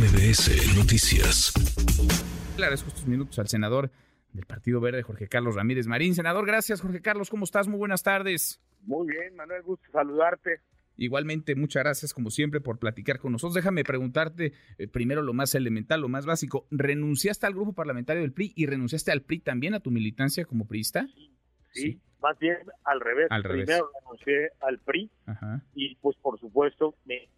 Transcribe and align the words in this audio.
MBS 0.00 0.78
Noticias. 0.78 1.52
Le 2.56 2.64
agradezco 2.64 2.88
estos 2.88 3.06
minutos 3.06 3.38
al 3.38 3.48
senador 3.48 3.90
del 4.32 4.46
Partido 4.46 4.80
Verde, 4.80 5.02
Jorge 5.02 5.28
Carlos 5.28 5.56
Ramírez 5.56 5.86
Marín. 5.86 6.14
Senador, 6.14 6.46
gracias, 6.46 6.80
Jorge 6.80 7.02
Carlos. 7.02 7.28
¿Cómo 7.28 7.44
estás? 7.44 7.68
Muy 7.68 7.76
buenas 7.76 8.02
tardes. 8.02 8.62
Muy 8.80 9.08
bien, 9.08 9.36
Manuel, 9.36 9.62
gusto 9.62 9.84
saludarte. 9.92 10.60
Igualmente, 10.96 11.54
muchas 11.54 11.82
gracias 11.82 12.14
como 12.14 12.30
siempre 12.30 12.62
por 12.62 12.78
platicar 12.78 13.18
con 13.18 13.32
nosotros. 13.32 13.52
Déjame 13.52 13.84
preguntarte 13.84 14.54
eh, 14.78 14.88
primero 14.88 15.20
lo 15.20 15.34
más 15.34 15.54
elemental, 15.54 16.00
lo 16.00 16.08
más 16.08 16.24
básico. 16.24 16.66
¿Renunciaste 16.70 17.44
al 17.44 17.52
grupo 17.52 17.74
parlamentario 17.74 18.22
del 18.22 18.32
PRI 18.32 18.54
y 18.56 18.64
renunciaste 18.64 19.12
al 19.12 19.20
PRI 19.20 19.40
también 19.40 19.74
a 19.74 19.80
tu 19.80 19.90
militancia 19.90 20.46
como 20.46 20.66
priista? 20.66 21.06
Sí, 21.12 21.30
sí. 21.72 22.00
más 22.22 22.38
bien 22.38 22.56
al 22.84 23.02
revés. 23.02 23.26
Al 23.28 23.44
revés. 23.44 23.66
Primero 23.66 23.90
renuncié 24.00 24.48
al 24.60 24.78
PRI 24.78 25.10
Ajá. 25.26 25.62
y 25.74 25.94
pues 25.96 26.16
por 26.22 26.40
supuesto 26.40 26.94
me 27.04 27.28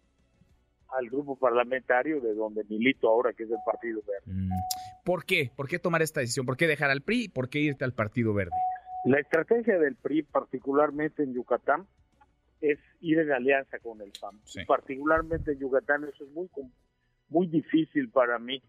al 0.97 1.09
grupo 1.09 1.35
parlamentario 1.35 2.21
de 2.21 2.33
donde 2.33 2.63
milito 2.65 3.09
ahora, 3.09 3.33
que 3.33 3.43
es 3.43 3.49
el 3.49 3.57
Partido 3.65 4.01
Verde. 4.07 4.23
Mm. 4.25 4.51
¿Por 5.03 5.25
qué? 5.25 5.51
¿Por 5.55 5.67
qué 5.67 5.79
tomar 5.79 6.01
esta 6.01 6.19
decisión? 6.19 6.45
¿Por 6.45 6.57
qué 6.57 6.67
dejar 6.67 6.89
al 6.89 7.01
PRI 7.01 7.29
por 7.29 7.49
qué 7.49 7.59
irte 7.59 7.83
al 7.83 7.93
Partido 7.93 8.33
Verde? 8.33 8.51
La 9.05 9.19
estrategia 9.19 9.77
del 9.79 9.95
PRI, 9.95 10.23
particularmente 10.23 11.23
en 11.23 11.33
Yucatán, 11.33 11.87
es 12.61 12.79
ir 13.01 13.19
en 13.19 13.31
alianza 13.31 13.79
con 13.79 13.99
el 14.01 14.11
PAN. 14.19 14.39
Sí. 14.45 14.63
Particularmente 14.65 15.51
en 15.51 15.59
Yucatán 15.59 16.05
eso 16.05 16.23
es 16.23 16.31
muy 16.31 16.49
muy 17.29 17.47
difícil 17.47 18.09
para 18.09 18.39
mí 18.39 18.61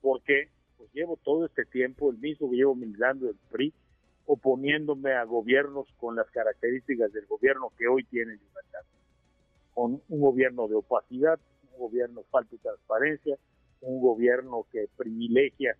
porque 0.00 0.50
pues 0.76 0.92
llevo 0.92 1.16
todo 1.16 1.46
este 1.46 1.64
tiempo, 1.64 2.10
el 2.10 2.18
mismo 2.18 2.50
que 2.50 2.56
llevo 2.56 2.74
militando 2.74 3.28
el 3.28 3.36
PRI, 3.50 3.72
oponiéndome 4.26 5.12
a 5.14 5.24
gobiernos 5.24 5.88
con 5.96 6.16
las 6.16 6.30
características 6.30 7.12
del 7.12 7.26
gobierno 7.26 7.72
que 7.76 7.88
hoy 7.88 8.04
tiene 8.04 8.34
Yucatán. 8.34 8.82
Con 9.78 10.02
un 10.08 10.20
gobierno 10.20 10.66
de 10.66 10.74
opacidad, 10.74 11.38
un 11.70 11.78
gobierno 11.78 12.24
falta 12.32 12.50
de 12.50 12.58
transparencia, 12.58 13.38
un 13.80 14.00
gobierno 14.00 14.66
que 14.72 14.88
privilegia 14.96 15.76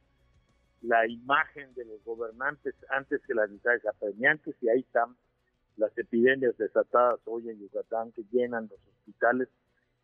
la 0.83 1.05
imagen 1.09 1.75
de 1.75 1.85
los 1.85 2.05
gobernantes 2.05 2.77
antes 2.91 3.21
que 3.27 3.35
las 3.35 3.51
necesidades 3.51 3.85
apremiantes 3.87 4.55
y 4.61 4.69
ahí 4.69 4.83
están 4.83 5.17
las 5.77 5.91
epidemias 5.99 6.57
desatadas 6.57 7.19
hoy 7.25 7.51
en 7.51 7.59
Yucatán 7.59 8.13
que 8.13 8.23
llenan 8.31 8.69
los 8.71 8.79
hospitales 8.87 9.49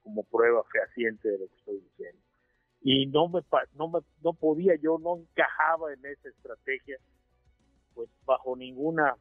como 0.03 0.25
prueba 0.25 0.65
fehaciente 0.73 1.29
de 1.29 1.39
lo 1.39 1.47
que 1.47 1.55
estoy 1.55 1.79
diciendo. 1.79 2.21
Y 2.81 3.07
no 3.07 3.29
me 3.29 3.43
no 3.75 3.87
me, 3.87 4.01
no 4.25 4.33
podía 4.33 4.75
yo 4.75 4.99
no 4.99 5.19
encajaba 5.19 5.93
en 5.93 6.05
esa 6.05 6.31
estrategia 6.31 6.99
pues 7.95 8.11
bajo 8.25 8.57
ninguna 8.57 9.15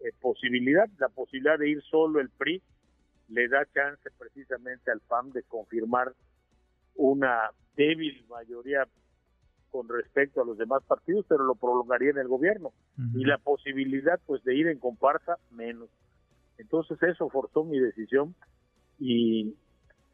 eh, 0.00 0.12
posibilidad, 0.20 0.86
la 0.98 1.08
posibilidad 1.08 1.58
de 1.58 1.70
ir 1.70 1.82
solo 1.84 2.20
el 2.20 2.28
PRI 2.28 2.62
le 3.28 3.48
da 3.48 3.66
chance 3.72 4.10
precisamente 4.18 4.90
al 4.90 5.00
PAN 5.00 5.30
de 5.30 5.42
confirmar 5.42 6.14
una 6.94 7.50
débil 7.76 8.24
mayoría 8.28 8.86
con 9.70 9.88
respecto 9.88 10.40
a 10.40 10.44
los 10.44 10.56
demás 10.56 10.82
partidos, 10.84 11.26
pero 11.28 11.44
lo 11.44 11.54
prolongaría 11.54 12.10
en 12.10 12.18
el 12.18 12.28
gobierno 12.28 12.72
y 13.14 13.24
la 13.24 13.38
posibilidad 13.38 14.18
pues 14.26 14.42
de 14.44 14.56
ir 14.56 14.66
en 14.66 14.78
comparsa 14.78 15.36
menos. 15.50 15.90
Entonces 16.56 17.00
eso 17.02 17.28
forzó 17.28 17.64
mi 17.64 17.78
decisión 17.78 18.34
y 18.98 19.54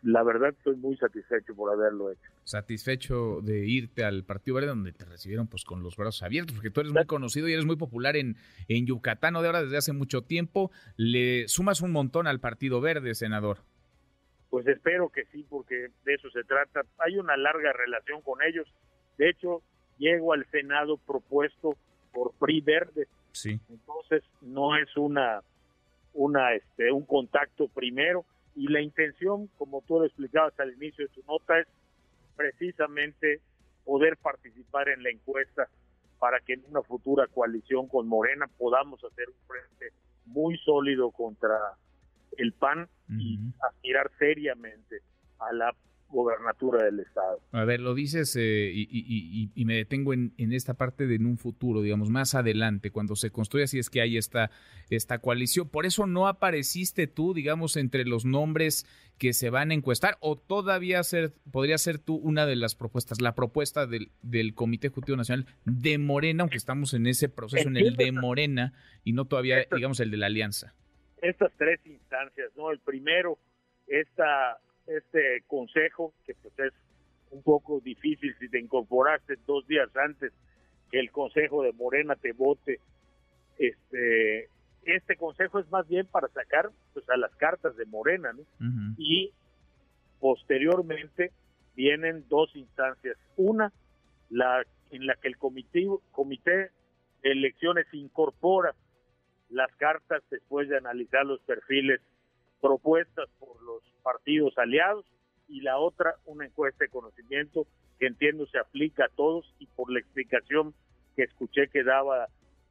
la 0.05 0.22
verdad 0.22 0.50
estoy 0.50 0.77
muy 0.77 0.97
satisfecho 0.97 1.55
por 1.55 1.72
haberlo 1.72 2.10
hecho. 2.12 2.30
Satisfecho 2.44 3.41
de 3.42 3.66
irte 3.66 4.05
al 4.05 4.22
Partido 4.24 4.55
Verde 4.56 4.69
donde 4.69 4.92
te 4.92 5.05
recibieron 5.05 5.46
pues 5.48 5.64
con 5.64 5.83
los 5.83 5.96
brazos 5.96 6.22
abiertos, 6.22 6.55
porque 6.55 6.70
tú 6.70 6.80
eres 6.80 6.92
muy 6.92 7.06
conocido 7.06 7.48
y 7.48 7.52
eres 7.55 7.64
muy 7.64 7.77
popular 7.77 8.14
en, 8.16 8.36
en 8.69 8.86
Yucatán, 8.86 9.33
no 9.33 9.41
de 9.42 9.48
ahora 9.48 9.62
desde 9.62 9.77
hace 9.78 9.92
mucho 9.92 10.22
tiempo. 10.22 10.70
Le 10.96 11.48
sumas 11.48 11.80
un 11.80 11.91
montón 11.91 12.27
al 12.27 12.38
Partido 12.41 12.80
Verde, 12.80 13.14
senador. 13.14 13.58
Pues 14.50 14.66
espero 14.69 15.08
que 15.08 15.24
sí, 15.33 15.44
porque 15.48 15.88
de 16.05 16.14
eso 16.14 16.30
se 16.30 16.44
trata. 16.44 16.83
Hay 16.98 17.18
una 17.18 17.36
larga 17.36 17.72
relación 17.72 18.20
con 18.22 18.41
ellos. 18.42 18.68
De 19.18 19.28
hecho, 19.30 19.62
llego 19.98 20.33
al 20.33 20.46
Senado 20.50 20.96
propuesto 20.98 21.77
por 22.12 22.33
PRI 22.39 22.61
Verde, 22.61 23.08
Sí. 23.33 23.58
entonces 23.68 24.23
no 24.42 24.77
es 24.77 24.96
una 24.96 25.40
una 26.12 26.55
este 26.55 26.92
un 26.92 27.05
contacto 27.05 27.67
primero 27.67 28.24
y 28.55 28.69
la 28.69 28.81
intención 28.81 29.48
como 29.59 29.83
tú 29.83 29.98
lo 29.98 30.07
explicabas 30.07 30.59
al 30.61 30.73
inicio 30.75 31.07
de 31.07 31.15
tu 31.15 31.23
nota 31.27 31.59
es 31.59 31.67
precisamente 32.37 33.41
poder 33.85 34.17
participar 34.17 34.89
en 34.89 35.03
la 35.03 35.11
encuesta 35.11 35.69
para 36.19 36.41
que 36.41 36.55
en 36.55 36.65
una 36.70 36.83
futura 36.83 37.27
coalición 37.27 37.89
con 37.89 38.09
Morena 38.09 38.47
podamos 38.59 39.03
hacer 39.05 39.29
un 39.29 39.47
frente 39.47 39.92
muy 40.27 40.57
sólido 40.59 41.11
contra 41.11 41.59
el 42.39 42.53
PAN 42.53 42.89
y 43.09 43.39
aspirar 43.61 44.11
seriamente 44.19 45.01
a 45.39 45.53
la 45.53 45.75
gobernatura 46.14 46.85
del 46.85 47.01
estado. 47.01 47.41
A 47.52 47.64
ver, 47.64 47.80
lo 47.80 47.95
dices 47.95 48.35
eh, 48.36 48.70
y, 48.73 48.83
y- 48.83 49.42
y- 49.45 49.51
y 49.55 49.64
me 49.67 49.75
detengo 49.75 50.14
en, 50.14 50.33
en 50.39 50.52
esta 50.52 50.75
parte 50.75 51.07
de 51.07 51.17
en 51.17 51.27
un 51.27 51.36
futuro, 51.36 51.83
digamos, 51.83 52.08
más 52.11 52.35
adelante, 52.35 52.91
cuando 52.91 53.17
se 53.17 53.30
construya, 53.30 53.67
si 53.67 53.79
es 53.79 53.91
que 53.91 54.01
hay 54.01 54.17
esta, 54.17 54.51
esta 54.91 55.19
coalición. 55.19 55.69
Por 55.69 55.85
eso 55.86 56.07
no 56.07 56.27
apareciste 56.29 57.07
tú, 57.07 57.35
digamos, 57.35 57.77
entre 57.77 58.05
los 58.05 58.24
nombres 58.24 58.86
que 59.19 59.33
se 59.33 59.51
van 59.51 59.70
a 59.70 59.74
encuestar, 59.74 60.17
o 60.20 60.36
todavía 60.36 61.03
ser, 61.05 61.33
podría 61.53 61.79
ser 61.79 61.98
tú 61.98 62.17
una 62.17 62.47
de 62.47 62.57
las 62.57 62.74
propuestas, 62.74 63.20
la 63.20 63.35
propuesta 63.35 63.86
del, 63.86 64.11
del 64.23 64.55
Comité 64.55 64.89
Ejecutivo 64.89 65.17
Nacional 65.17 65.47
de 65.67 65.98
Morena, 65.98 66.42
aunque 66.42 66.57
estamos 66.57 66.95
en 66.95 67.07
ese 67.07 67.29
proceso, 67.29 67.69
en 67.69 67.77
el 67.77 67.97
de. 67.97 68.11
Morena, 68.13 68.73
y 69.05 69.13
no 69.13 69.24
todavía, 69.27 69.67
digamos, 69.74 70.01
el 70.01 70.11
de 70.11 70.17
la 70.17 70.27
alianza. 70.27 70.74
estas 71.23 71.53
tres 71.58 71.80
instancias, 71.85 72.51
¿no? 72.57 72.70
El 72.70 72.79
primero, 72.80 73.39
esta, 73.86 74.58
este 74.86 75.42
consejo, 75.46 76.12
que 76.27 76.34
pues 76.34 76.58
es 76.58 76.72
un 77.30 77.42
poco 77.42 77.80
difícil 77.80 78.34
si 78.39 78.48
te 78.48 78.61
incorporaste 78.61 79.36
dos 79.46 79.67
días 79.67 79.89
antes 79.96 80.33
que 80.90 81.00
el 81.00 81.11
consejo 81.11 81.62
de 81.62 81.72
Morena 81.72 82.17
te 82.17 82.33
vote. 82.33 82.78
Este, 83.58 84.48
este 84.84 85.17
consejo 85.17 85.58
es 85.58 85.70
más 85.70 85.86
bien 85.89 86.06
para 86.06 86.28
sacar 86.28 86.70
pues 86.92 87.08
a 87.08 87.17
las 87.17 87.34
cartas 87.36 87.77
de 87.77 87.86
Morena, 87.86 88.33
y 88.98 89.33
posteriormente 90.20 91.33
vienen 91.74 92.24
dos 92.28 92.55
instancias. 92.55 93.17
Una, 93.36 93.73
la 94.30 94.64
en 94.90 95.06
la 95.06 95.17
que 95.17 95.28
el 95.28 95.36
comité, 95.36 95.86
comité 96.12 96.50
de 96.50 96.70
elecciones 97.23 97.86
incorpora 97.92 98.74
las 99.50 99.74
cartas 99.77 100.23
después 100.30 100.68
de 100.68 100.77
analizar 100.77 101.27
los 101.27 101.40
perfiles 101.40 102.00
propuestas 102.64 103.29
por 103.39 103.63
los 103.63 103.83
partidos 104.02 104.57
aliados 104.57 105.05
y 105.48 105.61
la 105.61 105.77
otra, 105.77 106.14
una 106.25 106.47
encuesta 106.47 106.83
de 106.83 106.89
conocimiento 106.89 107.67
que 107.98 108.07
entiendo 108.07 108.47
se 108.47 108.58
aplica 108.58 109.05
a 109.05 109.08
todos 109.14 109.55
y 109.58 109.67
por 109.67 109.92
la 109.92 109.98
explicación 109.98 110.73
que 111.14 111.24
escuché 111.24 111.69
que 111.69 111.85
daba 111.85 112.29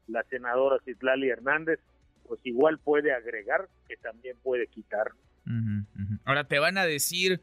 la 0.08 0.24
senadora 0.24 0.82
Citlali 0.84 1.28
Hernández, 1.30 1.78
pues 2.26 2.40
igual 2.42 2.80
puede 2.80 3.12
agregar 3.12 3.68
que 3.86 3.96
también 3.98 4.36
puede 4.42 4.66
quitar. 4.66 5.12
Ahora 6.24 6.42
te 6.42 6.58
van 6.58 6.76
a 6.76 6.86
decir 6.86 7.40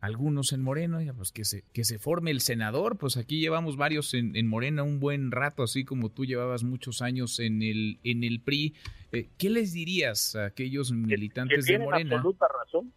algunos 0.00 0.52
en 0.52 0.62
Moreno, 0.62 0.98
pues 1.16 1.32
que 1.32 1.44
se, 1.44 1.62
que 1.72 1.84
se 1.84 1.98
forme 1.98 2.30
el 2.30 2.40
senador, 2.40 2.98
pues 2.98 3.16
aquí 3.16 3.40
llevamos 3.40 3.76
varios 3.76 4.14
en, 4.14 4.34
en 4.36 4.48
Morena 4.48 4.82
un 4.82 4.98
buen 4.98 5.30
rato, 5.30 5.62
así 5.62 5.84
como 5.84 6.10
tú 6.10 6.24
llevabas 6.24 6.64
muchos 6.64 7.02
años 7.02 7.38
en 7.38 7.62
el, 7.62 7.98
en 8.02 8.24
el 8.24 8.40
PRI. 8.40 8.74
Eh, 9.12 9.28
¿Qué 9.38 9.48
les 9.48 9.72
dirías 9.72 10.34
a 10.34 10.46
aquellos 10.46 10.90
que 10.90 10.96
militantes 10.96 11.64
de 11.64 11.70
tienen 11.70 11.84
Morena? 11.84 12.16
absoluta 12.16 12.46
razón, 12.48 12.92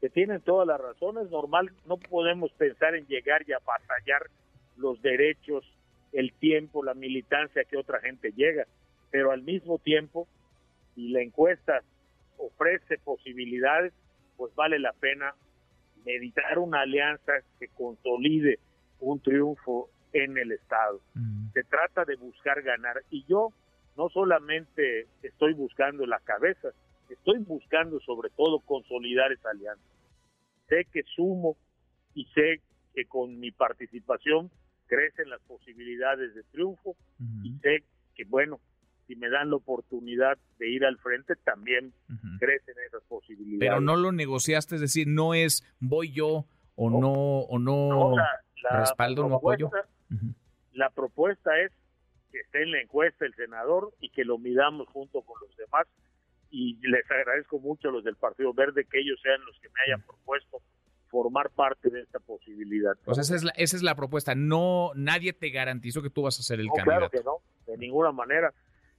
que 0.00 0.08
tienen 0.08 0.40
toda 0.40 0.64
la 0.64 0.78
razón, 0.78 1.18
es 1.18 1.30
normal, 1.30 1.70
no 1.86 1.98
podemos 1.98 2.50
pensar 2.52 2.94
en 2.94 3.06
llegar 3.06 3.44
y 3.46 3.52
avasallar 3.52 4.30
los 4.76 5.02
derechos, 5.02 5.64
el 6.12 6.32
tiempo, 6.32 6.82
la 6.82 6.94
militancia 6.94 7.64
que 7.64 7.76
otra 7.76 8.00
gente 8.00 8.32
llega, 8.32 8.66
pero 9.10 9.32
al 9.32 9.42
mismo 9.42 9.78
tiempo, 9.78 10.26
si 10.94 11.08
la 11.08 11.20
encuesta 11.20 11.82
ofrece 12.38 12.98
posibilidades, 12.98 13.92
pues 14.36 14.54
vale 14.54 14.78
la 14.78 14.92
pena 14.92 15.34
meditar 16.08 16.58
una 16.58 16.80
alianza 16.80 17.32
que 17.58 17.68
consolide 17.68 18.58
un 19.00 19.20
triunfo 19.20 19.90
en 20.12 20.38
el 20.38 20.52
Estado 20.52 21.00
Mm, 21.14 21.50
se 21.52 21.64
trata 21.64 22.04
de 22.04 22.16
buscar 22.16 22.62
ganar. 22.62 23.02
Y 23.10 23.24
yo 23.24 23.52
no 23.96 24.08
solamente 24.10 25.06
estoy 25.22 25.54
buscando 25.54 26.06
la 26.06 26.20
cabeza, 26.20 26.68
estoy 27.08 27.38
buscando 27.38 27.98
sobre 28.00 28.30
todo 28.30 28.60
consolidar 28.60 29.32
esa 29.32 29.50
alianza. 29.50 29.82
Sé 30.68 30.86
que 30.92 31.02
sumo 31.16 31.56
y 32.14 32.26
sé 32.34 32.60
que 32.94 33.06
con 33.06 33.38
mi 33.40 33.50
participación 33.50 34.50
crecen 34.86 35.30
las 35.30 35.40
posibilidades 35.42 36.34
de 36.34 36.42
triunfo 36.44 36.96
y 37.42 37.50
ujú, 37.50 37.60
sé 37.62 37.84
que, 38.14 38.24
bueno, 38.24 38.60
si 39.08 39.16
me 39.16 39.28
dan 39.28 39.50
la 39.50 39.56
oportunidad 39.56 40.38
de 40.58 40.68
ir 40.70 40.84
al 40.84 40.98
frente, 40.98 41.34
también 41.36 41.92
ujú. 42.08 42.28
crecen 42.38 42.74
esas 42.86 43.02
posibilidades. 43.08 43.58
Pero 43.58 43.80
no 43.80 43.96
lo 43.96 44.12
negociaste, 44.12 44.76
es 44.76 44.80
decir, 44.80 45.08
no 45.08 45.34
es 45.34 45.64
voy 45.80 46.12
yo 46.12 46.44
o 46.76 46.90
No. 46.90 47.00
no, 47.00 47.12
o 47.40 47.58
no. 47.58 47.88
No, 47.88 48.16
la- 48.16 48.28
la 48.70 48.80
respaldo, 48.80 49.28
no 49.28 49.36
apoyo. 49.36 49.70
propuesta- 49.70 49.88
Ujú. 50.14 50.34
La 50.74 50.90
propuesta 50.90 51.58
es 51.60 51.72
que 52.30 52.38
esté 52.40 52.62
en 52.62 52.70
la 52.72 52.80
encuesta 52.82 53.24
el 53.26 53.34
senador 53.34 53.92
y 54.00 54.10
que 54.10 54.24
lo 54.24 54.38
midamos 54.38 54.86
junto 54.88 55.22
con 55.22 55.40
los 55.40 55.56
demás. 55.56 55.86
Y 56.50 56.76
les 56.86 57.10
agradezco 57.10 57.58
mucho 57.58 57.88
a 57.88 57.92
los 57.92 58.04
del 58.04 58.16
Partido 58.16 58.52
Verde 58.54 58.84
que 58.90 59.00
ellos 59.00 59.18
sean 59.22 59.44
los 59.44 59.58
que 59.60 59.68
me 59.68 59.74
hayan 59.86 60.02
propuesto 60.02 60.62
formar 61.10 61.50
parte 61.50 61.88
de 61.90 62.00
esta 62.02 62.20
posibilidad. 62.20 62.92
Pues 63.04 63.16
esa 63.18 63.34
es 63.36 63.42
la, 63.42 63.50
esa 63.56 63.76
es 63.76 63.82
la 63.82 63.94
propuesta. 63.94 64.34
No, 64.34 64.92
nadie 64.94 65.32
te 65.32 65.48
garantizó 65.50 66.02
que 66.02 66.10
tú 66.10 66.22
vas 66.22 66.38
a 66.38 66.42
ser 66.42 66.60
el 66.60 66.66
no, 66.66 66.72
candidato. 66.74 67.08
Claro 67.10 67.10
que 67.10 67.24
no, 67.24 67.72
de 67.72 67.78
ninguna 67.78 68.12
manera. 68.12 68.52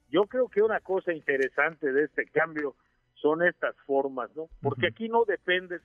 Yo 0.10 0.26
creo 0.26 0.48
que 0.48 0.62
una 0.62 0.80
cosa 0.80 1.14
interesante 1.14 1.92
de 1.92 2.06
este 2.06 2.26
cambio 2.26 2.76
son 3.16 3.44
estas 3.44 3.76
formas, 3.86 4.30
¿no? 4.36 4.50
Porque 4.62 4.88
aquí 4.88 5.10
no 5.10 5.26
dependes 5.26 5.82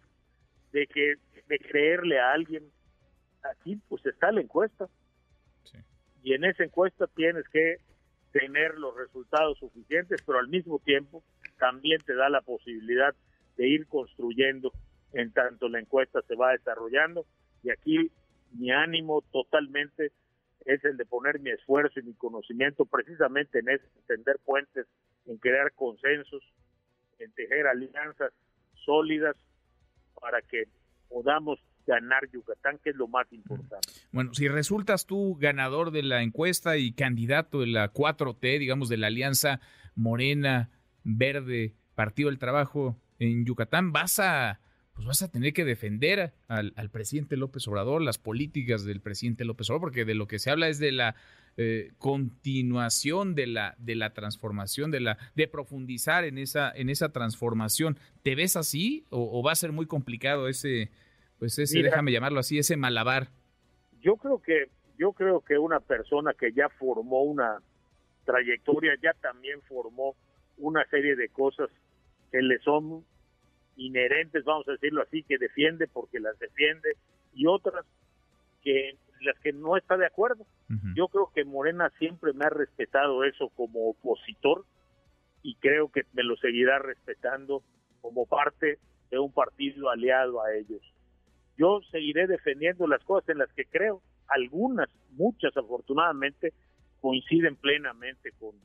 de 0.73 0.87
que 0.87 1.15
de 1.49 1.59
creerle 1.59 2.19
a 2.19 2.33
alguien. 2.33 2.71
Aquí 3.43 3.77
pues 3.89 4.05
está 4.07 4.33
la 4.33 4.41
encuesta. 4.41 4.89
Y 6.23 6.33
en 6.33 6.45
esa 6.45 6.65
encuesta 6.65 7.07
tienes 7.09 7.47
que 7.49 7.77
tener 8.33 8.79
los 8.79 8.97
resultados 8.97 9.59
suficientes, 9.59 10.23
pero 10.27 10.39
al 10.39 10.49
mismo 10.49 10.79
tiempo 10.79 11.23
también 11.59 12.01
te 12.01 12.15
da 12.15 12.29
la 12.29 12.41
posibilidad 12.41 13.15
de 13.57 13.69
ir 13.69 13.87
construyendo 13.87 14.73
en 15.13 15.33
tanto 15.33 15.69
la 15.69 15.81
encuesta 15.81 16.23
se 16.23 16.35
va 16.35 16.53
desarrollando. 16.53 17.27
Y 17.63 17.71
aquí 17.71 18.11
mi 18.53 18.71
ánimo 18.71 19.23
totalmente 19.33 20.13
es 20.65 20.85
el 20.85 20.97
de 20.97 21.05
poner 21.05 21.41
mi 21.41 21.51
esfuerzo 21.51 22.01
y 22.01 22.03
mi 22.03 22.15
conocimiento 22.15 22.85
precisamente 22.87 23.59
en 23.59 23.69
extender 23.69 24.39
puentes, 24.45 24.87
en 25.27 25.37
crear 25.39 25.73
consensos, 25.73 26.43
en 27.19 27.33
tejer 27.33 27.67
alianzas 27.67 28.33
sólidas 28.85 29.37
para 30.21 30.41
que 30.43 30.65
podamos 31.09 31.59
ganar 31.87 32.29
Yucatán, 32.31 32.79
que 32.83 32.91
es 32.91 32.97
lo 32.97 33.09
más 33.09 33.31
importante. 33.33 33.89
Bueno, 34.11 34.33
si 34.33 34.49
resultas 34.49 35.07
tú 35.07 35.37
ganador 35.37 35.91
de 35.91 36.03
la 36.03 36.23
encuesta 36.23 36.77
y 36.79 36.93
candidato 36.93 37.61
de 37.61 37.67
la 37.67 37.93
4T, 37.93 38.59
digamos, 38.59 38.89
de 38.89 38.97
la 38.97 39.09
Alianza 39.09 39.61
Morena, 39.95 40.71
Verde, 41.03 41.75
Partido 41.95 42.31
del 42.31 42.39
Trabajo 42.39 42.99
en 43.19 43.45
Yucatán, 43.45 43.93
vas 43.93 44.19
a 44.19 44.61
pues 44.95 45.07
vas 45.07 45.23
a 45.23 45.31
tener 45.31 45.53
que 45.53 45.65
defender 45.65 46.33
al, 46.47 46.73
presidente 46.91 47.37
López 47.37 47.67
Obrador, 47.67 48.01
las 48.01 48.19
políticas 48.19 48.85
del 48.85 49.01
presidente 49.01 49.45
López 49.45 49.69
Obrador, 49.69 49.81
porque 49.81 50.05
de 50.05 50.15
lo 50.15 50.29
que 50.29 50.39
se 50.39 50.51
habla 50.51 50.69
es 50.69 50.79
de 50.79 50.93
la 50.93 51.17
eh, 51.57 51.91
continuación 51.99 53.35
de 53.35 53.49
la, 53.49 53.75
de 53.79 53.97
la 53.97 54.15
transformación, 54.15 54.93
de 54.93 55.01
la, 55.01 55.19
de 55.35 55.49
profundizar 55.49 56.25
en 56.25 56.39
esa, 56.39 56.71
en 56.71 56.91
esa 56.91 57.11
transformación. 57.11 57.99
¿Te 58.23 58.37
ves 58.37 58.57
así? 58.57 59.05
O, 59.11 59.43
va 59.43 59.53
a 59.53 59.57
ser 59.57 59.73
muy 59.73 59.87
complicado 59.87 60.47
ese, 60.47 60.91
pues 61.41 61.59
ese, 61.59 61.83
déjame 61.83 62.13
llamarlo 62.13 62.39
así, 62.39 62.59
ese 62.59 62.77
malabar? 62.77 63.29
Yo 64.01 64.17
creo 64.17 64.41
que, 64.41 64.69
yo 64.97 65.13
creo 65.13 65.41
que 65.41 65.59
una 65.59 65.81
persona 65.81 66.35
que 66.35 66.53
ya 66.53 66.69
formó 66.69 67.23
una 67.23 67.59
trayectoria, 68.25 68.93
ya 69.03 69.13
también 69.15 69.61
formó 69.63 70.15
una 70.57 70.87
serie 70.87 71.17
de 71.17 71.29
cosas 71.31 71.69
que 72.31 72.41
le 72.43 72.59
son 72.61 73.05
inherentes, 73.77 74.45
vamos 74.45 74.69
a 74.69 74.73
decirlo 74.73 75.03
así, 75.03 75.23
que 75.23 75.39
defiende 75.39 75.87
porque 75.87 76.21
las 76.21 76.39
defiende 76.39 76.97
y 77.35 77.47
otras 77.47 77.85
que 78.63 78.97
las 79.21 79.39
que 79.41 79.53
no 79.53 79.77
está 79.77 79.97
de 79.97 80.07
acuerdo. 80.07 80.47
Yo 80.95 81.09
creo 81.09 81.31
que 81.35 81.45
Morena 81.45 81.91
siempre 81.99 82.33
me 82.33 82.45
ha 82.45 82.51
respetado 82.51 83.25
eso 83.25 83.49
como 83.51 83.89
opositor 83.89 84.65
y 85.43 85.55
creo 85.57 85.91
que 85.91 86.03
me 86.13 86.23
lo 86.23 86.37
seguirá 86.37 86.79
respetando 86.79 87.63
como 88.01 88.27
parte 88.27 88.79
de 89.11 89.19
un 89.19 89.33
partido 89.33 89.91
aliado 89.91 90.43
a 90.43 90.53
ellos. 90.55 90.83
Yo 91.57 91.81
seguiré 91.91 92.27
defendiendo 92.27 92.87
las 92.87 93.03
cosas 93.05 93.29
en 93.31 93.39
las 93.39 93.53
que 93.53 93.65
creo. 93.65 94.03
Algunas, 94.29 94.89
muchas 95.13 95.57
afortunadamente, 95.57 96.53
coinciden 97.01 97.57
plenamente 97.57 98.33
con 98.33 98.57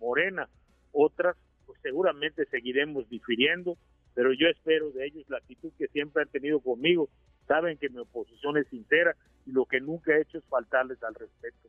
Morena. 0.00 0.48
Otras, 0.92 1.36
pues 1.66 1.80
seguramente 1.82 2.46
seguiremos 2.46 3.08
difiriendo 3.08 3.76
pero 4.18 4.32
yo 4.32 4.48
espero 4.48 4.90
de 4.90 5.06
ellos 5.06 5.24
la 5.28 5.36
actitud 5.36 5.70
que 5.78 5.86
siempre 5.86 6.24
han 6.24 6.28
tenido 6.28 6.58
conmigo. 6.58 7.08
Saben 7.46 7.78
que 7.78 7.88
mi 7.88 7.98
oposición 7.98 8.56
es 8.56 8.66
sincera 8.66 9.14
y 9.46 9.52
lo 9.52 9.64
que 9.64 9.80
nunca 9.80 10.10
he 10.10 10.22
hecho 10.22 10.38
es 10.38 10.44
faltarles 10.46 11.00
al 11.04 11.14
respeto. 11.14 11.68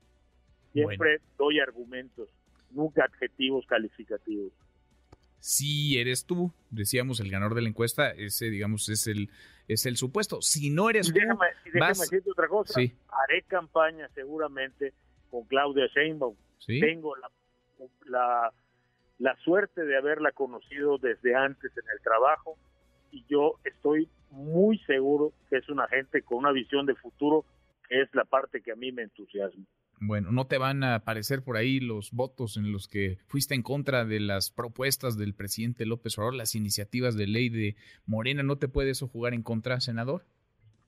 Siempre 0.74 1.22
doy 1.38 1.60
argumentos, 1.60 2.28
nunca 2.72 3.04
adjetivos 3.04 3.68
calificativos. 3.68 4.52
Si 5.38 6.00
eres 6.00 6.26
tú, 6.26 6.52
decíamos 6.72 7.20
el 7.20 7.30
ganador 7.30 7.54
de 7.54 7.62
la 7.62 7.70
encuesta, 7.70 8.10
ese 8.10 8.50
digamos 8.50 8.90
es 8.90 9.06
el 9.06 9.30
es 9.68 9.86
el 9.86 9.96
supuesto. 9.96 10.42
Si 10.42 10.72
no 10.72 10.90
eres 10.90 11.14
tú, 11.14 11.20
déjame 11.20 12.00
decirte 12.00 12.32
otra 12.32 12.48
cosa. 12.48 12.80
Haré 12.80 13.44
campaña 13.48 14.10
seguramente 14.16 14.96
con 15.30 15.44
Claudia 15.44 15.86
Sheinbaum. 15.94 16.36
Tengo 16.66 17.16
la, 17.16 17.30
la 18.08 18.54
la 19.20 19.36
suerte 19.44 19.84
de 19.84 19.98
haberla 19.98 20.32
conocido 20.32 20.98
desde 20.98 21.36
antes 21.36 21.72
en 21.78 21.84
el 21.94 22.02
trabajo 22.02 22.58
y 23.12 23.26
yo 23.30 23.56
estoy 23.66 24.10
muy 24.32 24.80
seguro 24.80 25.34
que 25.50 25.58
es 25.58 25.70
una 25.70 25.88
gente 25.88 26.22
con 26.22 26.40
una 26.40 26.52
visión 26.52 26.86
de 26.86 26.96
futuro 26.96 27.46
que 27.88 28.02
es 28.02 28.10
la 28.14 28.24
parte 28.24 28.62
que 28.62 28.72
a 28.72 28.76
mí 28.76 28.92
me 28.92 29.04
entusiasma. 29.04 29.66
Bueno, 30.02 30.32
¿no 30.32 30.48
te 30.48 30.58
van 30.58 30.84
a 30.84 30.96
aparecer 30.96 31.44
por 31.44 31.58
ahí 31.58 31.82
los 31.82 32.12
votos 32.14 32.56
en 32.56 32.72
los 32.72 32.88
que 32.88 33.18
fuiste 33.28 33.54
en 33.56 33.64
contra 33.64 34.06
de 34.06 34.22
las 34.22 34.50
propuestas 34.50 35.18
del 35.18 35.34
presidente 35.34 35.86
López 35.86 36.18
Obrador, 36.18 36.36
las 36.36 36.56
iniciativas 36.56 37.18
de 37.18 37.28
ley 37.28 37.50
de 37.50 37.76
Morena? 38.06 38.42
¿No 38.42 38.58
te 38.58 38.70
puede 38.70 38.92
eso 38.92 39.10
jugar 39.10 39.34
en 39.34 39.44
contra, 39.44 39.82
senador? 39.82 40.24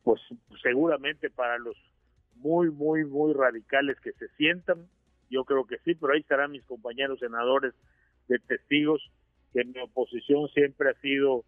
Pues 0.03 0.21
seguramente 0.63 1.29
para 1.29 1.57
los 1.57 1.75
muy, 2.35 2.71
muy, 2.71 3.03
muy 3.03 3.33
radicales 3.33 3.99
que 3.99 4.13
se 4.13 4.29
sientan, 4.37 4.87
yo 5.29 5.43
creo 5.43 5.65
que 5.65 5.77
sí, 5.79 5.95
pero 5.95 6.13
ahí 6.13 6.21
estarán 6.21 6.51
mis 6.51 6.63
compañeros 6.63 7.19
senadores 7.19 7.73
de 8.31 8.39
testigos 8.39 9.11
que 9.53 9.65
mi 9.65 9.77
oposición 9.81 10.47
siempre 10.53 10.89
ha 10.89 11.01
sido 11.01 11.43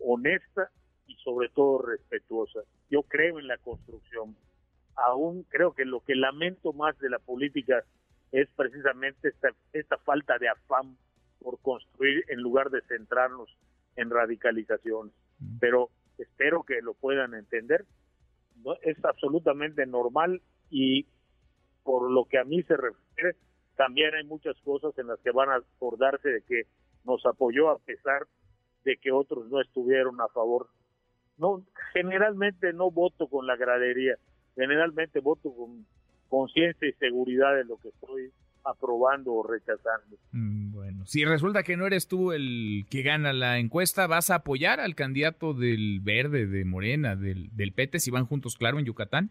honesta 0.00 0.68
y 1.06 1.14
sobre 1.16 1.48
todo 1.48 1.82
respetuosa. 1.82 2.60
Yo 2.90 3.02
creo 3.04 3.38
en 3.38 3.46
la 3.46 3.56
construcción. 3.58 4.36
Aún 4.96 5.44
creo 5.44 5.72
que 5.74 5.84
lo 5.84 6.00
que 6.00 6.16
lamento 6.16 6.72
más 6.72 6.98
de 6.98 7.08
la 7.08 7.20
política 7.20 7.84
es 8.32 8.48
precisamente 8.56 9.28
esta, 9.28 9.50
esta 9.72 9.96
falta 9.98 10.38
de 10.38 10.48
afán 10.48 10.96
por 11.38 11.60
construir 11.60 12.24
en 12.28 12.40
lugar 12.40 12.70
de 12.70 12.80
centrarnos 12.82 13.48
en 13.94 14.10
radicalizaciones. 14.10 15.14
Pero 15.60 15.90
espero 16.18 16.64
que 16.64 16.82
lo 16.82 16.94
puedan 16.94 17.34
entender. 17.34 17.84
¿no? 18.64 18.74
Es 18.82 19.02
absolutamente 19.04 19.86
normal 19.86 20.42
y 20.68 21.06
por 21.84 22.10
lo 22.10 22.24
que 22.24 22.38
a 22.38 22.44
mí 22.44 22.62
se 22.64 22.76
refiere, 22.76 23.36
también 23.76 24.14
hay 24.14 24.24
muchas 24.24 24.56
cosas 24.62 24.96
en 24.98 25.08
las 25.08 25.18
que 25.20 25.30
van 25.30 25.50
a 25.50 25.56
acordarse 25.56 26.28
de 26.28 26.42
que 26.42 26.62
nos 27.04 27.24
apoyó 27.26 27.70
a 27.70 27.78
pesar 27.78 28.26
de 28.84 28.96
que 28.96 29.12
otros 29.12 29.48
no 29.50 29.60
estuvieron 29.60 30.20
a 30.20 30.28
favor. 30.28 30.68
No, 31.36 31.64
generalmente 31.92 32.72
no 32.72 32.90
voto 32.90 33.26
con 33.26 33.46
la 33.46 33.56
gradería, 33.56 34.16
generalmente 34.54 35.20
voto 35.20 35.52
con 35.54 35.86
conciencia 36.28 36.88
y 36.88 36.92
seguridad 36.92 37.54
de 37.56 37.64
lo 37.64 37.76
que 37.78 37.88
estoy 37.88 38.30
aprobando 38.64 39.34
o 39.34 39.46
rechazando. 39.46 40.16
Mm, 40.32 40.72
bueno, 40.72 41.06
si 41.06 41.24
resulta 41.24 41.62
que 41.62 41.76
no 41.76 41.86
eres 41.86 42.08
tú 42.08 42.32
el 42.32 42.86
que 42.90 43.02
gana 43.02 43.32
la 43.32 43.58
encuesta, 43.58 44.06
¿vas 44.06 44.30
a 44.30 44.36
apoyar 44.36 44.80
al 44.80 44.94
candidato 44.94 45.52
del 45.52 46.00
Verde, 46.00 46.46
de 46.46 46.64
Morena, 46.64 47.16
del, 47.16 47.54
del 47.54 47.72
PT, 47.72 48.00
si 48.00 48.10
van 48.10 48.26
juntos, 48.26 48.56
claro, 48.56 48.78
en 48.78 48.86
Yucatán? 48.86 49.30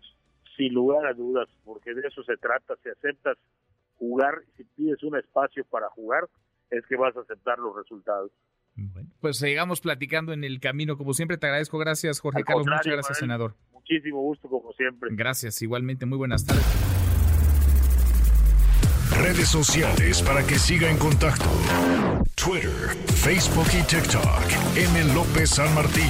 Sin 0.56 0.74
lugar 0.74 1.06
a 1.08 1.14
dudas, 1.14 1.50
porque 1.64 1.94
de 1.94 2.08
eso 2.08 2.24
se 2.24 2.38
trata. 2.38 2.76
Si 2.84 2.90
aceptas 2.90 3.38
jugar, 4.04 4.42
si 4.58 4.64
pides 4.64 5.02
un 5.04 5.18
espacio 5.18 5.64
para 5.66 5.90
jugar, 5.90 6.28
es 6.70 6.86
que 6.88 6.98
vas 6.98 7.16
a 7.16 7.22
aceptar 7.22 7.60
los 7.60 7.76
resultados. 7.76 8.32
Bueno, 8.76 9.10
pues 9.22 9.38
sigamos 9.38 9.82
platicando 9.82 10.34
en 10.34 10.44
el 10.44 10.60
camino. 10.60 10.98
Como 10.98 11.14
siempre, 11.14 11.38
te 11.38 11.46
agradezco. 11.46 11.78
Gracias, 11.78 12.20
Jorge 12.20 12.44
Carlos. 12.44 12.66
Muchas 12.66 12.92
gracias, 12.92 13.18
senador. 13.20 13.56
Muchísimo 13.72 14.22
gusto, 14.22 14.50
como 14.50 14.74
siempre. 14.74 15.10
Gracias, 15.14 15.62
igualmente. 15.62 16.06
Muy 16.06 16.18
buenas 16.18 16.46
tardes. 16.46 16.66
Redes 19.22 19.48
sociales 19.48 20.22
para 20.24 20.46
que 20.46 20.56
siga 20.56 20.90
en 20.90 20.98
contacto: 20.98 21.46
Twitter, 22.36 22.98
Facebook 23.14 23.68
y 23.80 23.84
TikTok. 23.86 24.76
M. 24.76 25.14
López 25.14 25.52
San 25.52 25.74
Martín. 25.76 26.10